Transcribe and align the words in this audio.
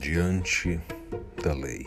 Diante 0.00 0.80
da 1.44 1.52
lei. 1.52 1.86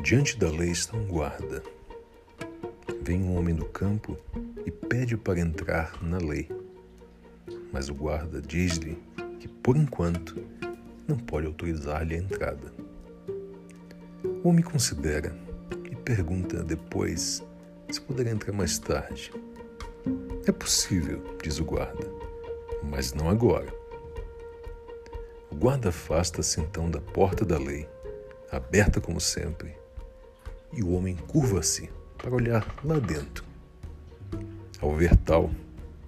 Diante 0.00 0.36
da 0.36 0.50
lei 0.50 0.72
está 0.72 0.96
um 0.96 1.06
guarda. 1.06 1.62
Vem 3.02 3.22
um 3.22 3.38
homem 3.38 3.54
do 3.54 3.66
campo 3.66 4.16
e 4.66 4.70
pede 4.72 5.16
para 5.16 5.38
entrar 5.38 6.02
na 6.02 6.18
lei. 6.18 6.50
Mas 7.72 7.88
o 7.88 7.94
guarda 7.94 8.42
diz-lhe 8.42 9.00
que, 9.38 9.46
por 9.46 9.76
enquanto, 9.76 10.44
não 11.06 11.16
pode 11.16 11.46
autorizar-lhe 11.46 12.16
a 12.16 12.18
entrada. 12.18 12.74
O 14.42 14.48
homem 14.48 14.64
considera 14.64 15.32
e 15.88 15.94
pergunta 15.94 16.64
depois 16.64 17.44
se 17.88 18.00
poderá 18.00 18.32
entrar 18.32 18.52
mais 18.52 18.76
tarde. 18.76 19.32
É 20.48 20.50
possível, 20.50 21.22
diz 21.40 21.60
o 21.60 21.64
guarda, 21.64 22.10
mas 22.82 23.14
não 23.14 23.30
agora. 23.30 23.81
O 25.52 25.54
guarda 25.54 25.90
afasta-se 25.90 26.62
então 26.62 26.90
da 26.90 26.98
porta 26.98 27.44
da 27.44 27.58
lei, 27.58 27.86
aberta 28.50 29.02
como 29.02 29.20
sempre, 29.20 29.76
e 30.72 30.82
o 30.82 30.92
homem 30.92 31.14
curva-se 31.14 31.90
para 32.16 32.34
olhar 32.34 32.74
lá 32.82 32.98
dentro. 32.98 33.44
Ao 34.80 34.94
ver 34.94 35.14
tal, 35.14 35.50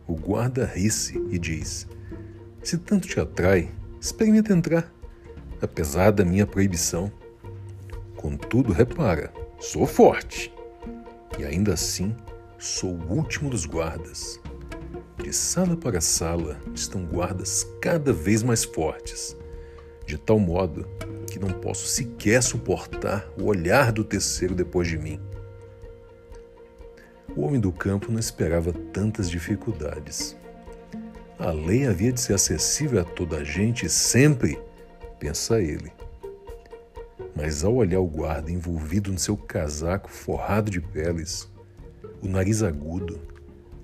o 0.07 0.15
guarda 0.15 0.65
ri-se 0.65 1.19
e 1.29 1.39
diz: 1.39 1.87
Se 2.63 2.79
tanto 2.79 3.07
te 3.07 3.21
atrai, 3.21 3.71
experimenta 4.01 4.55
entrar, 4.55 4.91
apesar 5.61 6.11
da 6.11 6.25
minha 6.25 6.47
proibição. 6.47 7.13
Contudo, 8.17 8.73
repara, 8.73 9.31
sou 9.61 9.87
forte, 9.87 10.51
e 11.39 11.45
ainda 11.45 11.75
assim 11.75 12.17
sou 12.59 12.95
o 12.95 13.13
último 13.13 13.51
dos 13.51 13.67
guardas. 13.67 14.41
De 15.25 15.33
sala 15.33 15.75
para 15.75 16.03
sala 16.03 16.61
estão 16.75 17.03
guardas 17.07 17.67
cada 17.81 18.13
vez 18.13 18.43
mais 18.43 18.63
fortes, 18.63 19.35
de 20.05 20.19
tal 20.19 20.39
modo 20.39 20.87
que 21.27 21.39
não 21.39 21.49
posso 21.49 21.87
sequer 21.87 22.43
suportar 22.43 23.27
o 23.41 23.45
olhar 23.45 23.91
do 23.91 24.05
terceiro 24.05 24.55
depois 24.55 24.87
de 24.87 24.99
mim. 24.99 25.19
O 27.35 27.41
homem 27.41 27.59
do 27.59 27.73
campo 27.73 28.13
não 28.13 28.21
esperava 28.21 28.71
tantas 28.93 29.31
dificuldades. 29.31 30.37
A 31.39 31.51
lei 31.51 31.87
havia 31.87 32.13
de 32.13 32.21
ser 32.21 32.35
acessível 32.35 33.01
a 33.01 33.05
toda 33.05 33.39
a 33.39 33.45
gente 33.45 33.89
sempre, 33.89 34.61
pensa 35.19 35.59
ele. 35.59 35.91
Mas 37.35 37.65
ao 37.65 37.75
olhar 37.75 38.01
o 38.01 38.07
guarda 38.07 38.53
envolvido 38.53 39.11
no 39.11 39.19
seu 39.19 39.39
casaco 39.39 40.11
forrado 40.11 40.71
de 40.71 40.83
peles, 40.83 41.51
o 42.21 42.29
nariz 42.29 42.63
agudo, 42.63 43.33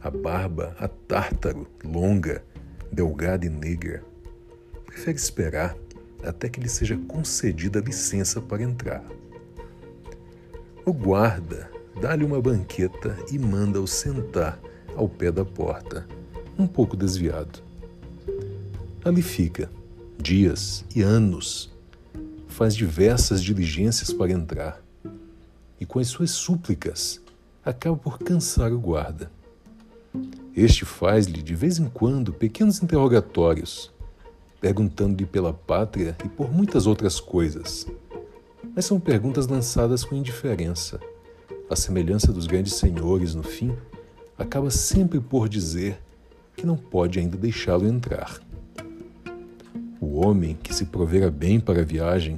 a 0.02 0.10
barba 0.10 0.74
a 0.78 0.88
tártaro, 0.88 1.66
longa, 1.84 2.42
delgada 2.90 3.46
e 3.46 3.48
negra. 3.48 4.02
Prefere 4.86 5.16
esperar 5.16 5.76
até 6.22 6.48
que 6.48 6.60
lhe 6.60 6.68
seja 6.68 6.96
concedida 7.08 7.80
licença 7.80 8.40
para 8.40 8.62
entrar. 8.62 9.04
O 10.84 10.92
guarda 10.92 11.70
dá-lhe 12.00 12.24
uma 12.24 12.40
banqueta 12.40 13.16
e 13.30 13.38
manda-o 13.38 13.86
sentar 13.86 14.58
ao 14.96 15.08
pé 15.08 15.30
da 15.30 15.44
porta, 15.44 16.06
um 16.58 16.66
pouco 16.66 16.96
desviado. 16.96 17.62
Ali 19.04 19.22
fica, 19.22 19.70
dias 20.18 20.84
e 20.94 21.02
anos, 21.02 21.72
faz 22.48 22.74
diversas 22.74 23.42
diligências 23.42 24.12
para 24.12 24.32
entrar, 24.32 24.82
e 25.80 25.86
com 25.86 25.98
as 25.98 26.08
suas 26.08 26.30
súplicas 26.30 27.20
acaba 27.64 27.96
por 27.96 28.18
cansar 28.18 28.72
o 28.72 28.78
guarda. 28.78 29.30
Este 30.55 30.84
faz-lhe 30.84 31.42
de 31.42 31.55
vez 31.55 31.78
em 31.78 31.89
quando 31.89 32.33
pequenos 32.33 32.83
interrogatórios, 32.83 33.91
perguntando-lhe 34.61 35.25
pela 35.25 35.53
pátria 35.53 36.16
e 36.25 36.28
por 36.28 36.53
muitas 36.53 36.87
outras 36.87 37.21
coisas. 37.21 37.87
Mas 38.75 38.84
são 38.84 39.00
perguntas 39.00 39.47
lançadas 39.47 40.04
com 40.04 40.15
indiferença. 40.15 41.00
A 41.69 41.76
semelhança 41.76 42.32
dos 42.32 42.47
grandes 42.47 42.75
senhores, 42.75 43.34
no 43.34 43.43
fim, 43.43 43.75
acaba 44.37 44.70
sempre 44.70 45.20
por 45.20 45.49
dizer 45.49 46.00
que 46.56 46.66
não 46.66 46.76
pode 46.76 47.19
ainda 47.19 47.37
deixá-lo 47.37 47.87
entrar. 47.87 48.41
O 50.00 50.25
homem 50.26 50.59
que 50.62 50.75
se 50.75 50.87
provera 50.87 51.31
bem 51.31 51.60
para 51.60 51.81
a 51.81 51.84
viagem 51.84 52.37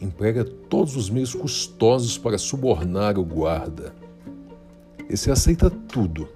emprega 0.00 0.44
todos 0.44 0.96
os 0.96 1.10
meios 1.10 1.34
custosos 1.34 2.16
para 2.16 2.38
subornar 2.38 3.18
o 3.18 3.24
guarda 3.24 3.92
esse 5.12 5.30
aceita 5.30 5.68
tudo, 5.68 6.26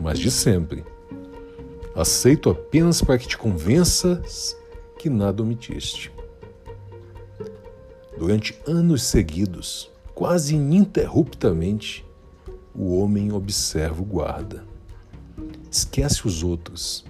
mas 0.00 0.18
de 0.18 0.30
sempre. 0.30 0.84
Aceito 1.94 2.50
apenas 2.50 3.02
para 3.02 3.18
que 3.18 3.28
te 3.28 3.36
convenças 3.36 4.56
que 4.98 5.10
nada 5.10 5.42
omitiste. 5.42 6.12
Durante 8.16 8.58
anos 8.66 9.02
seguidos, 9.02 9.90
quase 10.14 10.54
ininterruptamente, 10.54 12.04
o 12.74 12.96
homem 12.96 13.32
observa 13.32 14.02
o 14.02 14.04
guarda. 14.04 14.64
Esquece 15.70 16.26
os 16.26 16.42
outros 16.42 17.04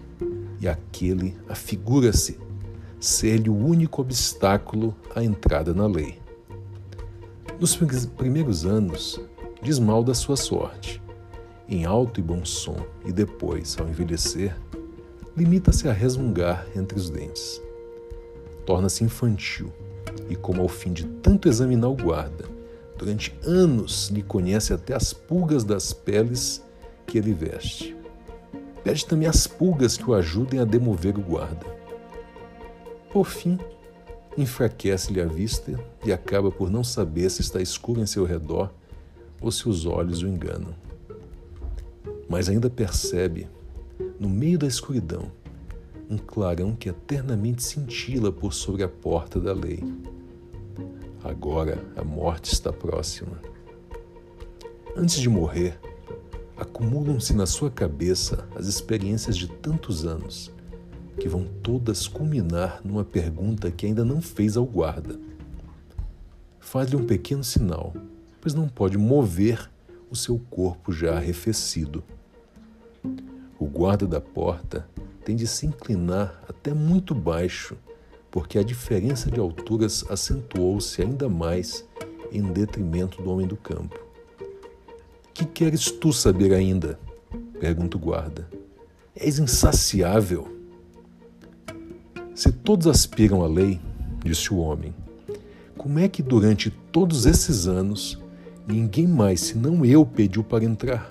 e 0.60 0.68
aquele 0.68 1.36
afigura-se 1.48 2.38
ser-lhe 2.98 3.48
o 3.48 3.56
único 3.56 4.02
obstáculo 4.02 4.94
à 5.14 5.24
entrada 5.24 5.72
na 5.72 5.86
lei. 5.86 6.18
Nos 7.58 7.76
primeiros 8.16 8.64
anos, 8.64 9.20
diz 9.62 9.78
mal 9.78 10.02
da 10.02 10.14
sua 10.14 10.36
sorte. 10.36 11.02
Em 11.70 11.84
alto 11.84 12.18
e 12.18 12.22
bom 12.22 12.44
som, 12.44 12.84
e 13.06 13.12
depois, 13.12 13.76
ao 13.78 13.88
envelhecer, 13.88 14.56
limita-se 15.36 15.86
a 15.86 15.92
resmungar 15.92 16.66
entre 16.74 16.98
os 16.98 17.08
dentes. 17.08 17.62
Torna-se 18.66 19.04
infantil, 19.04 19.72
e 20.28 20.34
como 20.34 20.62
ao 20.62 20.68
fim 20.68 20.92
de 20.92 21.04
tanto 21.06 21.48
examinar 21.48 21.88
o 21.88 21.94
guarda, 21.94 22.44
durante 22.98 23.32
anos 23.44 24.08
lhe 24.08 24.20
conhece 24.20 24.72
até 24.72 24.96
as 24.96 25.12
pulgas 25.12 25.62
das 25.62 25.92
peles 25.92 26.60
que 27.06 27.18
ele 27.18 27.32
veste. 27.32 27.96
Pede 28.82 29.06
também 29.06 29.28
as 29.28 29.46
pulgas 29.46 29.96
que 29.96 30.10
o 30.10 30.14
ajudem 30.14 30.58
a 30.58 30.64
demover 30.64 31.16
o 31.16 31.22
guarda. 31.22 31.66
Por 33.12 33.26
fim, 33.26 33.60
enfraquece-lhe 34.36 35.20
a 35.20 35.26
vista 35.26 35.78
e 36.04 36.12
acaba 36.12 36.50
por 36.50 36.68
não 36.68 36.82
saber 36.82 37.30
se 37.30 37.42
está 37.42 37.62
escuro 37.62 38.00
em 38.00 38.06
seu 38.06 38.24
redor 38.24 38.72
ou 39.40 39.52
se 39.52 39.68
os 39.68 39.86
olhos 39.86 40.20
o 40.20 40.26
enganam. 40.26 40.74
Mas 42.30 42.48
ainda 42.48 42.70
percebe, 42.70 43.46
no 44.18 44.28
meio 44.28 44.58
da 44.58 44.66
escuridão, 44.66 45.30
um 46.08 46.16
clarão 46.16 46.74
que 46.74 46.88
eternamente 46.88 47.62
cintila 47.62 48.32
por 48.32 48.54
sobre 48.54 48.84
a 48.84 48.88
porta 48.88 49.38
da 49.38 49.52
lei. 49.52 49.82
Agora 51.22 51.84
a 51.96 52.02
morte 52.04 52.54
está 52.54 52.72
próxima. 52.72 53.38
Antes 54.96 55.20
de 55.20 55.28
morrer, 55.28 55.78
acumulam-se 56.56 57.34
na 57.34 57.46
sua 57.46 57.70
cabeça 57.70 58.48
as 58.54 58.66
experiências 58.66 59.36
de 59.36 59.48
tantos 59.48 60.06
anos, 60.06 60.52
que 61.18 61.28
vão 61.28 61.44
todas 61.62 62.06
culminar 62.06 62.80
numa 62.84 63.04
pergunta 63.04 63.70
que 63.70 63.86
ainda 63.86 64.04
não 64.04 64.22
fez 64.22 64.56
ao 64.56 64.64
guarda. 64.64 65.18
Faz-lhe 66.60 66.96
um 66.96 67.04
pequeno 67.04 67.42
sinal 67.42 67.92
pois 68.40 68.54
não 68.54 68.68
pode 68.68 68.96
mover 68.96 69.70
o 70.10 70.16
seu 70.16 70.38
corpo 70.50 70.92
já 70.92 71.16
arrefecido. 71.16 72.02
O 73.60 73.66
guarda 73.66 74.06
da 74.06 74.20
porta 74.20 74.88
tem 75.24 75.36
de 75.36 75.46
se 75.46 75.66
inclinar 75.66 76.42
até 76.48 76.74
muito 76.74 77.14
baixo, 77.14 77.76
porque 78.30 78.58
a 78.58 78.62
diferença 78.62 79.30
de 79.30 79.38
alturas 79.38 80.04
acentuou-se 80.10 81.00
ainda 81.00 81.28
mais 81.28 81.84
em 82.32 82.42
detrimento 82.42 83.22
do 83.22 83.30
homem 83.30 83.46
do 83.46 83.56
campo. 83.56 84.00
Que 85.32 85.44
queres 85.44 85.90
tu 85.90 86.12
saber 86.12 86.52
ainda? 86.52 86.98
pergunta 87.60 87.96
o 87.96 88.00
guarda. 88.00 88.48
És 89.14 89.38
insaciável. 89.38 90.48
Se 92.34 92.50
todos 92.50 92.86
aspiram 92.86 93.44
à 93.44 93.46
lei, 93.46 93.78
disse 94.24 94.52
o 94.52 94.56
homem, 94.56 94.94
como 95.76 95.98
é 95.98 96.08
que 96.08 96.22
durante 96.22 96.70
todos 96.70 97.26
esses 97.26 97.68
anos 97.68 98.18
Ninguém 98.70 99.06
mais 99.06 99.40
senão 99.40 99.84
eu 99.84 100.06
pediu 100.06 100.44
para 100.44 100.64
entrar. 100.64 101.10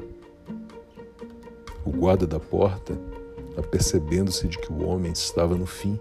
O 1.89 1.91
guarda 1.91 2.27
da 2.27 2.39
porta, 2.39 2.95
apercebendo-se 3.57 4.47
de 4.47 4.59
que 4.59 4.71
o 4.71 4.85
homem 4.87 5.11
estava 5.11 5.55
no 5.55 5.65
fim, 5.65 5.99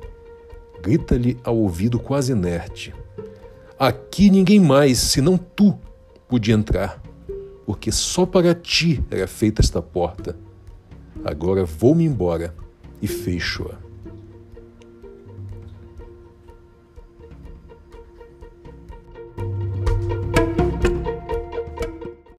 grita-lhe 0.83 1.39
ao 1.43 1.57
ouvido 1.57 1.99
quase 1.99 2.33
inerte: 2.33 2.95
Aqui 3.79 4.29
ninguém 4.29 4.61
mais, 4.61 4.99
senão 4.99 5.39
tu, 5.39 5.79
podia 6.29 6.55
entrar, 6.55 7.03
porque 7.65 7.91
só 7.91 8.27
para 8.27 8.55
ti 8.55 9.03
era 9.11 9.27
feita 9.27 9.63
esta 9.63 9.81
porta. 9.81 10.37
Agora 11.25 11.65
vou-me 11.65 12.05
embora 12.05 12.55
e 13.01 13.09
fecho-a. 13.09 13.88